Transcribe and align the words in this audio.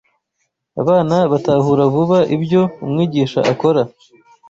Abana 0.81 1.15
batahura 1.31 1.83
vuba 1.93 2.17
ibyo 2.35 2.61
umwigisha 2.83 3.39
akora 3.51 3.81